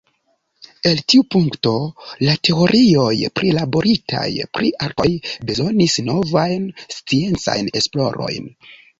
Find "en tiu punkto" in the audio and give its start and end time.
0.91-1.73